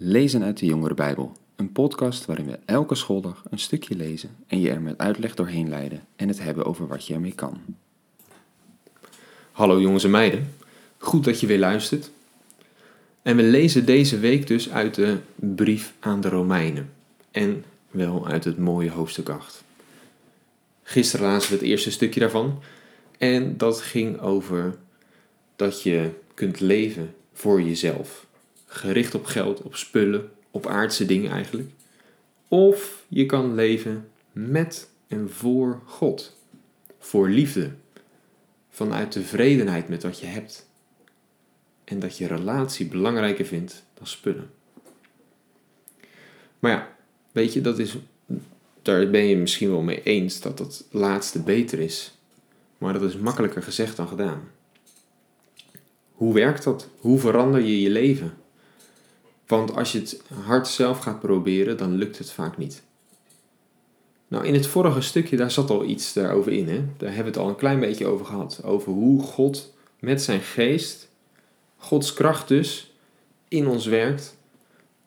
Lezen 0.00 0.42
uit 0.42 0.58
de 0.58 0.66
Jongere 0.66 0.94
Bijbel, 0.94 1.32
een 1.56 1.72
podcast 1.72 2.24
waarin 2.24 2.46
we 2.46 2.58
elke 2.64 2.94
schooldag 2.94 3.42
een 3.50 3.58
stukje 3.58 3.96
lezen 3.96 4.36
en 4.46 4.60
je 4.60 4.70
er 4.70 4.80
met 4.80 4.98
uitleg 4.98 5.34
doorheen 5.34 5.68
leiden 5.68 6.06
en 6.16 6.28
het 6.28 6.42
hebben 6.42 6.64
over 6.64 6.86
wat 6.86 7.06
je 7.06 7.14
ermee 7.14 7.32
kan. 7.34 7.60
Hallo 9.52 9.80
jongens 9.80 10.04
en 10.04 10.10
meiden, 10.10 10.54
goed 10.98 11.24
dat 11.24 11.40
je 11.40 11.46
weer 11.46 11.58
luistert. 11.58 12.10
En 13.22 13.36
we 13.36 13.42
lezen 13.42 13.86
deze 13.86 14.18
week 14.18 14.46
dus 14.46 14.70
uit 14.70 14.94
de 14.94 15.18
brief 15.34 15.94
aan 16.00 16.20
de 16.20 16.28
Romeinen 16.28 16.90
en 17.30 17.64
wel 17.90 18.26
uit 18.26 18.44
het 18.44 18.58
mooie 18.58 18.90
hoofdstuk 18.90 19.28
8. 19.28 19.64
Gisteren 20.82 21.26
lazen 21.26 21.50
we 21.50 21.56
het 21.56 21.64
eerste 21.64 21.90
stukje 21.90 22.20
daarvan 22.20 22.62
en 23.18 23.56
dat 23.56 23.80
ging 23.80 24.20
over 24.20 24.76
dat 25.56 25.82
je 25.82 26.10
kunt 26.34 26.60
leven 26.60 27.14
voor 27.32 27.62
jezelf 27.62 28.26
gericht 28.68 29.14
op 29.14 29.24
geld, 29.24 29.62
op 29.62 29.76
spullen, 29.76 30.30
op 30.50 30.66
aardse 30.66 31.06
dingen 31.06 31.30
eigenlijk. 31.30 31.70
Of 32.48 33.04
je 33.08 33.26
kan 33.26 33.54
leven 33.54 34.08
met 34.32 34.88
en 35.06 35.30
voor 35.30 35.80
God, 35.84 36.36
voor 36.98 37.28
liefde, 37.28 37.70
vanuit 38.70 39.10
tevredenheid 39.10 39.88
met 39.88 40.02
wat 40.02 40.18
je 40.18 40.26
hebt. 40.26 40.66
En 41.84 41.98
dat 41.98 42.18
je 42.18 42.26
relatie 42.26 42.86
belangrijker 42.86 43.44
vindt 43.44 43.84
dan 43.94 44.06
spullen. 44.06 44.50
Maar 46.58 46.70
ja, 46.70 46.96
weet 47.32 47.52
je, 47.52 47.60
dat 47.60 47.78
is, 47.78 47.96
daar 48.82 49.10
ben 49.10 49.24
je 49.24 49.36
misschien 49.36 49.70
wel 49.70 49.82
mee 49.82 50.02
eens 50.02 50.40
dat 50.40 50.58
dat 50.58 50.84
laatste 50.90 51.42
beter 51.42 51.78
is. 51.78 52.18
Maar 52.78 52.92
dat 52.92 53.02
is 53.02 53.16
makkelijker 53.16 53.62
gezegd 53.62 53.96
dan 53.96 54.08
gedaan. 54.08 54.50
Hoe 56.12 56.34
werkt 56.34 56.64
dat? 56.64 56.88
Hoe 56.98 57.18
verander 57.18 57.60
je 57.60 57.80
je 57.80 57.90
leven? 57.90 58.34
Want 59.48 59.76
als 59.76 59.92
je 59.92 59.98
het 59.98 60.22
hard 60.44 60.68
zelf 60.68 60.98
gaat 60.98 61.20
proberen, 61.20 61.76
dan 61.76 61.94
lukt 61.94 62.18
het 62.18 62.30
vaak 62.30 62.56
niet. 62.56 62.82
Nou, 64.28 64.46
in 64.46 64.54
het 64.54 64.66
vorige 64.66 65.00
stukje, 65.00 65.36
daar 65.36 65.50
zat 65.50 65.70
al 65.70 65.84
iets 65.84 66.12
daarover 66.12 66.52
in. 66.52 66.68
Hè? 66.68 66.84
Daar 66.96 67.14
hebben 67.14 67.32
we 67.32 67.38
het 67.38 67.38
al 67.38 67.48
een 67.48 67.56
klein 67.56 67.80
beetje 67.80 68.06
over 68.06 68.26
gehad. 68.26 68.60
Over 68.64 68.92
hoe 68.92 69.22
God 69.22 69.74
met 70.00 70.22
zijn 70.22 70.40
geest, 70.40 71.08
Gods 71.76 72.12
kracht 72.12 72.48
dus, 72.48 72.92
in 73.48 73.66
ons 73.66 73.86
werkt 73.86 74.36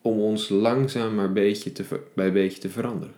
om 0.00 0.20
ons 0.20 0.48
langzaam 0.48 1.14
maar 1.14 1.32
beetje 1.32 1.72
te, 1.72 1.84
bij 2.14 2.32
beetje 2.32 2.60
te 2.60 2.68
veranderen. 2.68 3.14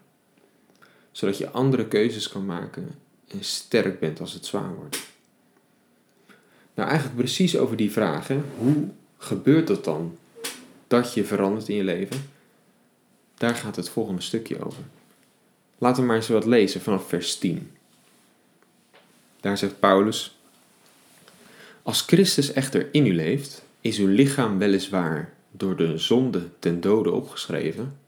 Zodat 1.13 1.39
je 1.39 1.51
andere 1.51 1.87
keuzes 1.87 2.29
kan 2.29 2.45
maken 2.45 2.95
en 3.29 3.45
sterk 3.45 4.01
bent 4.01 4.21
als 4.21 4.33
het 4.33 4.47
zwaar 4.47 4.75
wordt. 4.75 4.99
Nou, 6.75 6.89
eigenlijk 6.89 7.19
precies 7.19 7.57
over 7.57 7.77
die 7.77 7.93
vragen. 7.93 8.45
Hoe 8.59 8.89
gebeurt 9.17 9.67
dat 9.67 9.85
dan? 9.85 10.17
Dat 10.87 11.15
je 11.15 11.25
verandert 11.25 11.69
in 11.69 11.77
je 11.77 11.85
leven. 11.85 12.31
Daar 13.35 13.55
gaat 13.55 13.77
het 13.77 13.89
volgende 13.89 14.23
stukje 14.23 14.65
over. 14.65 14.83
Laten 15.79 16.03
we 16.03 16.09
maar 16.09 16.17
eens 16.17 16.29
wat 16.29 16.45
lezen 16.45 16.81
vanaf 16.81 17.09
vers 17.09 17.39
10. 17.39 17.71
Daar 19.41 19.59
zegt 19.59 19.81
Paulus: 19.81 20.39
Als 21.83 22.01
Christus 22.01 22.53
echter 22.53 22.89
in 22.93 23.07
u 23.07 23.15
leeft, 23.15 23.65
is 23.81 23.99
uw 23.99 24.07
lichaam 24.07 24.59
weliswaar 24.59 25.35
door 25.51 25.77
de 25.77 25.99
zonde 25.99 26.49
ten 26.59 26.81
dode 26.81 27.11
opgeschreven, 27.11 27.99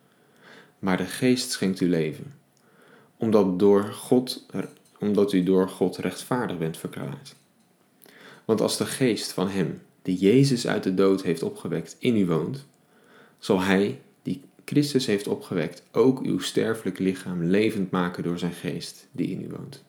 maar 0.78 0.96
de 0.96 1.04
geest 1.04 1.50
schenkt 1.50 1.80
u 1.80 1.88
leven, 1.88 2.34
omdat, 3.16 3.58
door 3.58 3.84
God, 3.84 4.46
omdat 4.98 5.32
u 5.32 5.42
door 5.42 5.68
God 5.68 5.96
rechtvaardig 5.96 6.58
bent 6.58 6.76
verklaard. 6.76 7.34
Want 8.44 8.60
als 8.60 8.76
de 8.76 8.86
geest 8.86 9.32
van 9.32 9.48
Hem, 9.48 9.82
die 10.06 10.18
Jezus 10.18 10.66
uit 10.66 10.82
de 10.82 10.94
dood 10.94 11.22
heeft 11.22 11.42
opgewekt, 11.42 11.96
in 11.98 12.16
u 12.16 12.26
woont, 12.26 12.66
zal 13.38 13.60
Hij, 13.60 14.00
die 14.22 14.40
Christus 14.64 15.06
heeft 15.06 15.28
opgewekt, 15.28 15.82
ook 15.92 16.22
uw 16.22 16.38
sterfelijk 16.38 16.98
lichaam 16.98 17.42
levend 17.42 17.90
maken 17.90 18.22
door 18.22 18.38
zijn 18.38 18.52
geest 18.52 19.06
die 19.12 19.28
in 19.28 19.42
u 19.42 19.48
woont. 19.48 19.84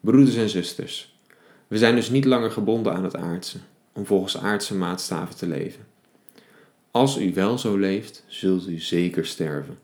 Broeders 0.00 0.36
en 0.36 0.48
zusters, 0.48 1.16
we 1.68 1.78
zijn 1.78 1.94
dus 1.94 2.10
niet 2.10 2.24
langer 2.24 2.50
gebonden 2.50 2.94
aan 2.94 3.04
het 3.04 3.16
aardse, 3.16 3.58
om 3.92 4.06
volgens 4.06 4.38
aardse 4.38 4.74
maatstaven 4.74 5.36
te 5.36 5.46
leven. 5.46 5.86
Als 6.90 7.18
u 7.18 7.34
wel 7.34 7.58
zo 7.58 7.76
leeft, 7.76 8.24
zult 8.26 8.68
u 8.68 8.78
zeker 8.78 9.26
sterven. 9.26 9.78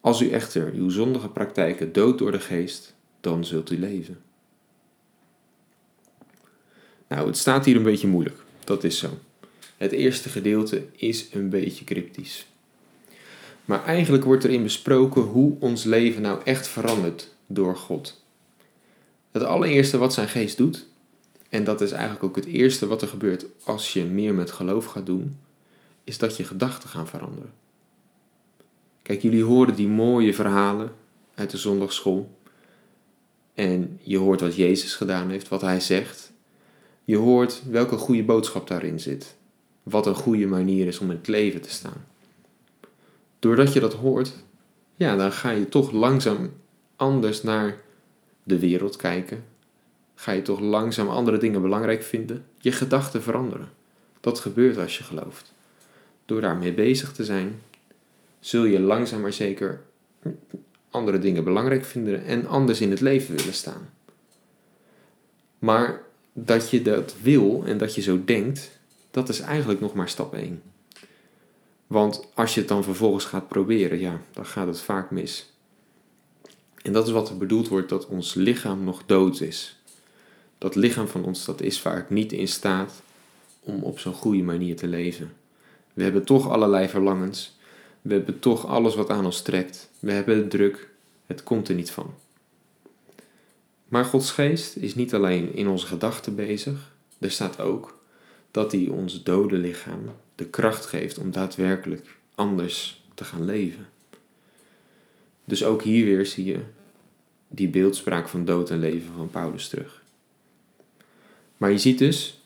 Als 0.00 0.20
u 0.20 0.30
echter 0.30 0.72
uw 0.72 0.88
zondige 0.88 1.28
praktijken 1.28 1.92
doodt 1.92 2.18
door 2.18 2.32
de 2.32 2.40
geest, 2.40 2.94
dan 3.20 3.44
zult 3.44 3.70
u 3.70 3.78
leven. 3.78 4.18
Nou, 7.08 7.26
het 7.26 7.38
staat 7.38 7.64
hier 7.64 7.76
een 7.76 7.82
beetje 7.82 8.06
moeilijk. 8.06 8.36
Dat 8.64 8.84
is 8.84 8.98
zo. 8.98 9.18
Het 9.76 9.92
eerste 9.92 10.28
gedeelte 10.28 10.86
is 10.92 11.28
een 11.32 11.48
beetje 11.48 11.84
cryptisch. 11.84 12.46
Maar 13.64 13.84
eigenlijk 13.84 14.24
wordt 14.24 14.44
erin 14.44 14.62
besproken 14.62 15.22
hoe 15.22 15.56
ons 15.60 15.84
leven 15.84 16.22
nou 16.22 16.40
echt 16.44 16.68
verandert 16.68 17.34
door 17.46 17.76
God. 17.76 18.24
Het 19.30 19.42
allereerste 19.42 19.98
wat 19.98 20.14
zijn 20.14 20.28
geest 20.28 20.56
doet, 20.56 20.86
en 21.48 21.64
dat 21.64 21.80
is 21.80 21.92
eigenlijk 21.92 22.24
ook 22.24 22.36
het 22.36 22.44
eerste 22.44 22.86
wat 22.86 23.02
er 23.02 23.08
gebeurt 23.08 23.46
als 23.64 23.92
je 23.92 24.04
meer 24.04 24.34
met 24.34 24.50
geloof 24.50 24.84
gaat 24.84 25.06
doen, 25.06 25.38
is 26.04 26.18
dat 26.18 26.36
je 26.36 26.44
gedachten 26.44 26.88
gaan 26.88 27.06
veranderen. 27.06 27.52
Kijk, 29.02 29.22
jullie 29.22 29.44
horen 29.44 29.74
die 29.74 29.88
mooie 29.88 30.34
verhalen 30.34 30.92
uit 31.34 31.50
de 31.50 31.56
zondagschool. 31.56 32.38
En 33.54 34.00
je 34.02 34.18
hoort 34.18 34.40
wat 34.40 34.56
Jezus 34.56 34.94
gedaan 34.94 35.30
heeft, 35.30 35.48
wat 35.48 35.60
hij 35.60 35.80
zegt. 35.80 36.32
Je 37.04 37.16
hoort 37.16 37.62
welke 37.70 37.96
goede 37.96 38.24
boodschap 38.24 38.68
daarin 38.68 39.00
zit 39.00 39.36
wat 39.84 40.06
een 40.06 40.14
goede 40.14 40.46
manier 40.46 40.86
is 40.86 40.98
om 40.98 41.10
in 41.10 41.16
het 41.16 41.28
leven 41.28 41.60
te 41.60 41.70
staan. 41.70 42.06
Doordat 43.38 43.72
je 43.72 43.80
dat 43.80 43.94
hoort, 43.94 44.32
ja, 44.96 45.16
dan 45.16 45.32
ga 45.32 45.50
je 45.50 45.68
toch 45.68 45.92
langzaam 45.92 46.52
anders 46.96 47.42
naar 47.42 47.76
de 48.42 48.58
wereld 48.58 48.96
kijken. 48.96 49.44
Ga 50.14 50.32
je 50.32 50.42
toch 50.42 50.60
langzaam 50.60 51.08
andere 51.08 51.38
dingen 51.38 51.62
belangrijk 51.62 52.02
vinden. 52.02 52.44
Je 52.58 52.72
gedachten 52.72 53.22
veranderen. 53.22 53.68
Dat 54.20 54.40
gebeurt 54.40 54.78
als 54.78 54.98
je 54.98 55.04
gelooft. 55.04 55.52
Door 56.24 56.40
daarmee 56.40 56.72
bezig 56.72 57.12
te 57.12 57.24
zijn, 57.24 57.60
zul 58.40 58.64
je 58.64 58.80
langzaam 58.80 59.20
maar 59.20 59.32
zeker 59.32 59.80
andere 60.90 61.18
dingen 61.18 61.44
belangrijk 61.44 61.84
vinden 61.84 62.24
en 62.24 62.46
anders 62.46 62.80
in 62.80 62.90
het 62.90 63.00
leven 63.00 63.36
willen 63.36 63.54
staan. 63.54 63.90
Maar 65.58 66.03
dat 66.34 66.70
je 66.70 66.82
dat 66.82 67.14
wil 67.22 67.62
en 67.66 67.78
dat 67.78 67.94
je 67.94 68.00
zo 68.00 68.24
denkt, 68.24 68.70
dat 69.10 69.28
is 69.28 69.40
eigenlijk 69.40 69.80
nog 69.80 69.94
maar 69.94 70.08
stap 70.08 70.34
1. 70.34 70.62
Want 71.86 72.26
als 72.34 72.54
je 72.54 72.60
het 72.60 72.68
dan 72.68 72.84
vervolgens 72.84 73.24
gaat 73.24 73.48
proberen, 73.48 74.00
ja, 74.00 74.20
dan 74.32 74.46
gaat 74.46 74.66
het 74.66 74.80
vaak 74.80 75.10
mis. 75.10 75.52
En 76.82 76.92
dat 76.92 77.06
is 77.06 77.12
wat 77.12 77.28
er 77.28 77.36
bedoeld 77.36 77.68
wordt 77.68 77.88
dat 77.88 78.06
ons 78.06 78.34
lichaam 78.34 78.84
nog 78.84 79.02
dood 79.06 79.40
is. 79.40 79.78
Dat 80.58 80.74
lichaam 80.74 81.08
van 81.08 81.24
ons, 81.24 81.44
dat 81.44 81.60
is 81.60 81.80
vaak 81.80 82.10
niet 82.10 82.32
in 82.32 82.48
staat 82.48 83.02
om 83.60 83.82
op 83.82 83.98
zo'n 83.98 84.14
goede 84.14 84.42
manier 84.42 84.76
te 84.76 84.86
leven. 84.86 85.32
We 85.92 86.02
hebben 86.02 86.24
toch 86.24 86.48
allerlei 86.48 86.88
verlangens. 86.88 87.56
We 88.02 88.14
hebben 88.14 88.38
toch 88.38 88.66
alles 88.66 88.94
wat 88.94 89.10
aan 89.10 89.24
ons 89.24 89.42
trekt. 89.42 89.90
We 89.98 90.12
hebben 90.12 90.36
het 90.36 90.50
druk. 90.50 90.88
Het 91.26 91.42
komt 91.42 91.68
er 91.68 91.74
niet 91.74 91.90
van. 91.90 92.14
Maar 93.94 94.04
Gods 94.04 94.30
geest 94.30 94.76
is 94.76 94.94
niet 94.94 95.14
alleen 95.14 95.54
in 95.54 95.68
onze 95.68 95.86
gedachten 95.86 96.34
bezig. 96.34 96.92
Er 97.18 97.30
staat 97.30 97.60
ook 97.60 97.98
dat 98.50 98.72
hij 98.72 98.88
ons 98.88 99.22
dode 99.22 99.56
lichaam 99.56 100.00
de 100.34 100.44
kracht 100.44 100.86
geeft 100.86 101.18
om 101.18 101.30
daadwerkelijk 101.30 102.16
anders 102.34 103.04
te 103.14 103.24
gaan 103.24 103.44
leven. 103.44 103.86
Dus 105.44 105.64
ook 105.64 105.82
hier 105.82 106.04
weer 106.04 106.26
zie 106.26 106.44
je 106.44 106.60
die 107.48 107.68
beeldspraak 107.68 108.28
van 108.28 108.44
dood 108.44 108.70
en 108.70 108.78
leven 108.78 109.14
van 109.16 109.30
Paulus 109.30 109.68
terug. 109.68 110.02
Maar 111.56 111.70
je 111.70 111.78
ziet 111.78 111.98
dus, 111.98 112.40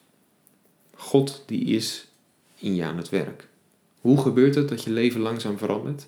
God 0.95 1.43
die 1.47 1.65
is 1.65 2.09
in 2.59 2.75
je 2.75 2.85
aan 2.85 2.97
het 2.97 3.09
werk. 3.09 3.49
Hoe 4.01 4.21
gebeurt 4.21 4.55
het 4.55 4.69
dat 4.69 4.83
je 4.83 4.91
leven 4.91 5.21
langzaam 5.21 5.59
verandert? 5.59 6.07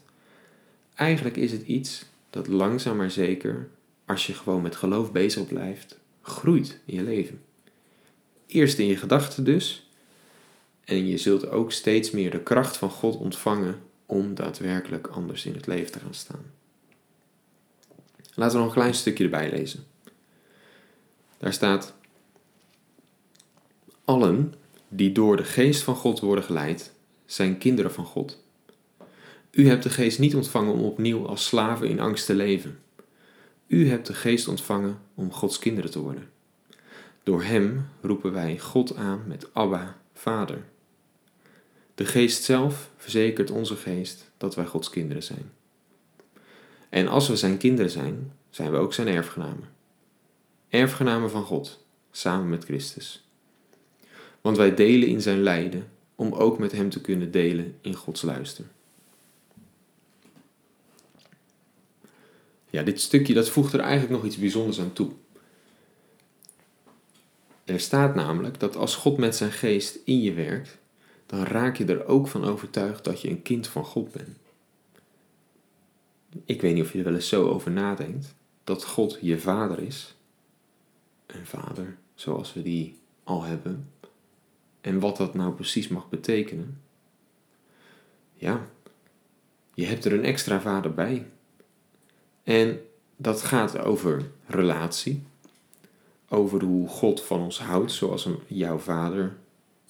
Eigenlijk 0.94 1.36
is 1.36 1.52
het 1.52 1.62
iets 1.62 2.04
dat 2.30 2.46
langzaam 2.46 2.96
maar 2.96 3.10
zeker, 3.10 3.68
als 4.10 4.26
je 4.26 4.34
gewoon 4.34 4.62
met 4.62 4.76
geloof 4.76 5.12
bezig 5.12 5.46
blijft, 5.46 5.98
groeit 6.22 6.78
in 6.84 6.94
je 6.94 7.02
leven. 7.02 7.42
Eerst 8.46 8.78
in 8.78 8.86
je 8.86 8.96
gedachten 8.96 9.44
dus, 9.44 9.88
en 10.84 11.06
je 11.06 11.18
zult 11.18 11.50
ook 11.50 11.72
steeds 11.72 12.10
meer 12.10 12.30
de 12.30 12.42
kracht 12.42 12.76
van 12.76 12.90
God 12.90 13.16
ontvangen 13.16 13.82
om 14.06 14.34
daadwerkelijk 14.34 15.06
anders 15.06 15.44
in 15.44 15.54
het 15.54 15.66
leven 15.66 15.92
te 15.92 15.98
gaan 15.98 16.14
staan. 16.14 16.44
Laten 18.34 18.56
we 18.56 18.62
nog 18.62 18.74
een 18.74 18.80
klein 18.80 18.94
stukje 18.94 19.24
erbij 19.24 19.50
lezen. 19.50 19.84
Daar 21.38 21.52
staat: 21.52 21.94
Allen 24.04 24.54
die 24.88 25.12
door 25.12 25.36
de 25.36 25.44
geest 25.44 25.82
van 25.82 25.96
God 25.96 26.20
worden 26.20 26.44
geleid, 26.44 26.92
zijn 27.26 27.58
kinderen 27.58 27.92
van 27.92 28.04
God. 28.04 28.42
U 29.50 29.68
hebt 29.68 29.82
de 29.82 29.90
geest 29.90 30.18
niet 30.18 30.34
ontvangen 30.34 30.72
om 30.72 30.84
opnieuw 30.84 31.26
als 31.26 31.44
slaven 31.44 31.88
in 31.88 32.00
angst 32.00 32.26
te 32.26 32.34
leven. 32.34 32.78
U 33.70 33.88
hebt 33.88 34.06
de 34.06 34.14
geest 34.14 34.48
ontvangen 34.48 34.98
om 35.14 35.32
Gods 35.32 35.58
kinderen 35.58 35.90
te 35.90 35.98
worden. 35.98 36.30
Door 37.22 37.42
Hem 37.42 37.86
roepen 38.00 38.32
wij 38.32 38.58
God 38.58 38.96
aan 38.96 39.22
met 39.26 39.54
Abba, 39.54 39.96
Vader. 40.14 40.64
De 41.94 42.04
geest 42.04 42.42
zelf 42.42 42.90
verzekert 42.96 43.50
onze 43.50 43.76
geest 43.76 44.30
dat 44.36 44.54
wij 44.54 44.66
Gods 44.66 44.90
kinderen 44.90 45.22
zijn. 45.22 45.50
En 46.88 47.08
als 47.08 47.28
we 47.28 47.36
zijn 47.36 47.56
kinderen 47.56 47.90
zijn, 47.90 48.32
zijn 48.50 48.70
we 48.70 48.76
ook 48.76 48.92
zijn 48.92 49.08
erfgenamen. 49.08 49.68
Erfgenamen 50.68 51.30
van 51.30 51.44
God, 51.44 51.84
samen 52.10 52.48
met 52.48 52.64
Christus. 52.64 53.28
Want 54.40 54.56
wij 54.56 54.74
delen 54.74 55.08
in 55.08 55.22
zijn 55.22 55.42
lijden 55.42 55.88
om 56.14 56.32
ook 56.32 56.58
met 56.58 56.72
hem 56.72 56.90
te 56.90 57.00
kunnen 57.00 57.30
delen 57.30 57.78
in 57.80 57.94
Gods 57.94 58.22
luister. 58.22 58.64
Ja, 62.70 62.82
dit 62.82 63.00
stukje 63.00 63.34
dat 63.34 63.48
voegt 63.48 63.72
er 63.72 63.80
eigenlijk 63.80 64.12
nog 64.12 64.24
iets 64.24 64.38
bijzonders 64.38 64.80
aan 64.80 64.92
toe. 64.92 65.10
Er 67.64 67.80
staat 67.80 68.14
namelijk 68.14 68.60
dat 68.60 68.76
als 68.76 68.94
God 68.94 69.16
met 69.16 69.36
zijn 69.36 69.52
geest 69.52 69.98
in 70.04 70.20
je 70.20 70.32
werkt, 70.32 70.78
dan 71.26 71.42
raak 71.42 71.76
je 71.76 71.84
er 71.84 72.06
ook 72.06 72.28
van 72.28 72.44
overtuigd 72.44 73.04
dat 73.04 73.20
je 73.20 73.28
een 73.28 73.42
kind 73.42 73.66
van 73.66 73.84
God 73.84 74.12
bent. 74.12 74.38
Ik 76.44 76.60
weet 76.60 76.74
niet 76.74 76.84
of 76.84 76.92
je 76.92 76.98
er 76.98 77.04
wel 77.04 77.14
eens 77.14 77.28
zo 77.28 77.48
over 77.48 77.70
nadenkt, 77.70 78.34
dat 78.64 78.84
God 78.84 79.18
je 79.20 79.38
vader 79.38 79.78
is. 79.78 80.14
Een 81.26 81.46
vader 81.46 81.96
zoals 82.14 82.52
we 82.52 82.62
die 82.62 82.98
al 83.24 83.42
hebben. 83.42 83.88
En 84.80 85.00
wat 85.00 85.16
dat 85.16 85.34
nou 85.34 85.52
precies 85.52 85.88
mag 85.88 86.08
betekenen. 86.08 86.80
Ja, 88.34 88.68
je 89.74 89.86
hebt 89.86 90.04
er 90.04 90.12
een 90.12 90.24
extra 90.24 90.60
vader 90.60 90.94
bij. 90.94 91.26
En 92.42 92.80
dat 93.16 93.42
gaat 93.42 93.78
over 93.78 94.30
relatie, 94.46 95.22
over 96.28 96.62
hoe 96.62 96.88
God 96.88 97.22
van 97.22 97.40
ons 97.40 97.60
houdt, 97.60 97.92
zoals 97.92 98.24
een, 98.24 98.38
jouw 98.46 98.78
vader 98.78 99.36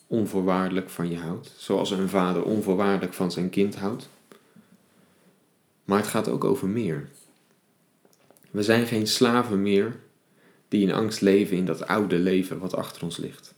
onvoorwaardelijk 0.07 0.91
van 0.91 1.11
je 1.11 1.19
houdt, 1.19 1.55
zoals 1.57 1.91
een 1.91 2.09
vader 2.09 2.45
onvoorwaardelijk 2.45 3.15
van 3.15 3.31
zijn 3.31 3.51
kind 3.51 3.77
houdt. 3.77 4.09
Maar 5.85 5.99
het 5.99 6.09
gaat 6.09 6.29
ook 6.29 6.45
over 6.45 6.69
meer. 6.69 7.09
We 8.51 8.63
zijn 8.63 8.87
geen 8.87 9.07
slaven 9.07 9.63
meer 9.63 10.01
die 10.69 10.83
in 10.83 10.93
angst 10.93 11.21
leven 11.21 11.57
in 11.57 11.67
dat 11.67 11.87
oude 11.87 12.19
leven 12.19 12.59
wat 12.59 12.75
achter 12.75 13.03
ons 13.03 13.17
ligt. 13.17 13.55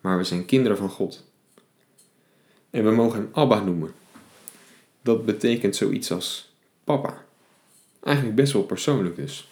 Maar 0.00 0.16
we 0.16 0.24
zijn 0.24 0.44
kinderen 0.44 0.76
van 0.76 0.88
God. 0.88 1.24
En 2.70 2.84
we 2.84 2.90
mogen 2.90 3.18
hem 3.18 3.28
Abba 3.32 3.60
noemen. 3.60 3.92
Dat 5.02 5.24
betekent 5.24 5.76
zoiets 5.76 6.12
als 6.12 6.52
papa. 6.84 7.25
Eigenlijk 8.06 8.36
best 8.36 8.52
wel 8.52 8.62
persoonlijk 8.62 9.16
dus. 9.16 9.48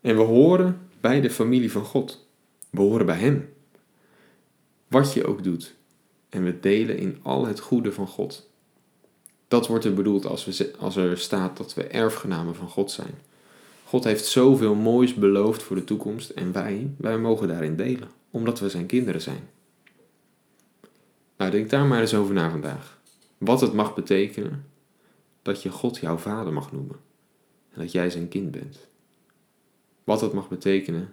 En 0.00 0.16
we 0.16 0.22
horen 0.22 0.80
bij 1.00 1.20
de 1.20 1.30
familie 1.30 1.72
van 1.72 1.84
God. 1.84 2.26
We 2.70 2.80
horen 2.80 3.06
bij 3.06 3.18
Hem. 3.18 3.52
Wat 4.88 5.12
je 5.12 5.26
ook 5.26 5.44
doet. 5.44 5.74
En 6.28 6.44
we 6.44 6.60
delen 6.60 6.98
in 6.98 7.18
al 7.22 7.46
het 7.46 7.60
goede 7.60 7.92
van 7.92 8.06
God. 8.06 8.50
Dat 9.48 9.66
wordt 9.66 9.84
er 9.84 9.94
bedoeld 9.94 10.26
als, 10.26 10.44
we, 10.44 10.74
als 10.78 10.96
er 10.96 11.18
staat 11.18 11.56
dat 11.56 11.74
we 11.74 11.84
erfgenamen 11.84 12.54
van 12.54 12.68
God 12.68 12.90
zijn. 12.90 13.14
God 13.84 14.04
heeft 14.04 14.24
zoveel 14.24 14.74
moois 14.74 15.14
beloofd 15.14 15.62
voor 15.62 15.76
de 15.76 15.84
toekomst 15.84 16.30
en 16.30 16.52
wij, 16.52 16.94
wij 16.96 17.18
mogen 17.18 17.48
daarin 17.48 17.76
delen, 17.76 18.08
omdat 18.30 18.60
we 18.60 18.68
zijn 18.68 18.86
kinderen 18.86 19.20
zijn. 19.20 19.48
Nou, 21.36 21.50
denk 21.50 21.70
daar 21.70 21.86
maar 21.86 22.00
eens 22.00 22.14
over 22.14 22.34
na 22.34 22.50
vandaag. 22.50 22.98
Wat 23.38 23.60
het 23.60 23.72
mag 23.72 23.94
betekenen 23.94 24.64
dat 25.42 25.62
je 25.62 25.70
God 25.70 25.98
jouw 25.98 26.16
vader 26.16 26.52
mag 26.52 26.72
noemen 26.72 27.06
en 27.72 27.80
dat 27.80 27.92
jij 27.92 28.10
zijn 28.10 28.28
kind 28.28 28.50
bent. 28.50 28.86
Wat 30.04 30.20
het 30.20 30.32
mag 30.32 30.48
betekenen 30.48 31.12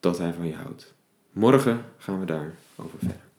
dat 0.00 0.18
hij 0.18 0.32
van 0.32 0.46
je 0.46 0.54
houdt. 0.54 0.94
Morgen 1.32 1.84
gaan 1.96 2.20
we 2.20 2.26
daar 2.26 2.54
over 2.76 2.98
verder. 2.98 3.31